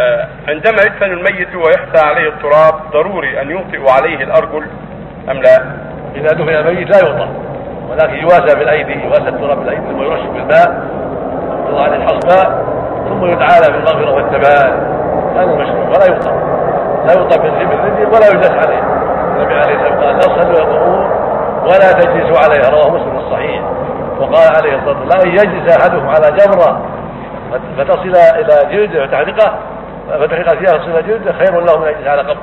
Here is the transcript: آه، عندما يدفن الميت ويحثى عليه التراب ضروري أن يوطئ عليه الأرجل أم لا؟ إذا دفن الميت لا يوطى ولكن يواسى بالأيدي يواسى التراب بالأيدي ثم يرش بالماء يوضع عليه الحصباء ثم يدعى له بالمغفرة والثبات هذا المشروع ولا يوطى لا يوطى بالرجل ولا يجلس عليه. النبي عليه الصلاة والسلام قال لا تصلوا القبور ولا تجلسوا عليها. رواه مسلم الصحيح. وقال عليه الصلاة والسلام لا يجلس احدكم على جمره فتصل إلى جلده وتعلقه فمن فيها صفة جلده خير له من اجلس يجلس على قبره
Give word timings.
آه، 0.00 0.28
عندما 0.48 0.82
يدفن 0.82 1.12
الميت 1.12 1.54
ويحثى 1.54 2.06
عليه 2.06 2.28
التراب 2.28 2.74
ضروري 2.92 3.42
أن 3.42 3.50
يوطئ 3.50 3.90
عليه 3.90 4.24
الأرجل 4.24 4.66
أم 5.30 5.42
لا؟ 5.42 5.56
إذا 6.14 6.28
دفن 6.28 6.48
الميت 6.48 6.90
لا 6.90 7.08
يوطى 7.08 7.28
ولكن 7.90 8.14
يواسى 8.14 8.58
بالأيدي 8.58 9.04
يواسى 9.04 9.28
التراب 9.28 9.58
بالأيدي 9.58 9.82
ثم 9.86 10.02
يرش 10.02 10.20
بالماء 10.20 10.84
يوضع 11.68 11.82
عليه 11.82 11.96
الحصباء 11.96 12.64
ثم 13.08 13.24
يدعى 13.24 13.60
له 13.60 13.66
بالمغفرة 13.66 14.14
والثبات 14.14 14.72
هذا 15.36 15.44
المشروع 15.44 15.88
ولا 15.88 16.06
يوطى 16.08 16.30
لا 17.06 17.12
يوطى 17.12 17.38
بالرجل 17.38 18.06
ولا 18.06 18.26
يجلس 18.28 18.50
عليه. 18.50 18.82
النبي 19.36 19.54
عليه 19.54 19.74
الصلاة 19.74 19.90
والسلام 19.90 20.00
قال 20.00 20.14
لا 20.14 20.20
تصلوا 20.20 20.58
القبور 20.58 21.10
ولا 21.64 21.92
تجلسوا 21.92 22.44
عليها. 22.44 22.70
رواه 22.70 22.90
مسلم 22.90 23.16
الصحيح. 23.16 23.62
وقال 24.18 24.56
عليه 24.56 24.76
الصلاة 24.76 25.00
والسلام 25.00 25.34
لا 25.34 25.42
يجلس 25.42 25.76
احدكم 25.76 26.08
على 26.08 26.36
جمره 26.36 26.80
فتصل 27.78 28.16
إلى 28.16 28.76
جلده 28.76 29.02
وتعلقه 29.02 29.58
فمن 30.10 30.28
فيها 30.56 30.78
صفة 30.78 31.00
جلده 31.00 31.32
خير 31.32 31.60
له 31.60 31.78
من 31.78 31.88
اجلس 31.88 32.06
يجلس 32.06 32.06
على 32.06 32.22
قبره 32.22 32.42